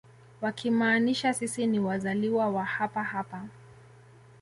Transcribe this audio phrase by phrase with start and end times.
[0.41, 3.45] Wakimaanisha sisi ni wazaliwa wa hapa hapa